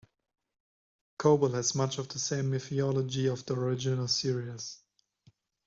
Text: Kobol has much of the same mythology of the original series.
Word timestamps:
Kobol 1.19 1.49
has 1.53 1.75
much 1.75 1.99
of 1.99 2.07
the 2.09 2.17
same 2.17 2.49
mythology 2.49 3.27
of 3.27 3.45
the 3.45 3.53
original 3.55 4.07
series. 4.07 4.79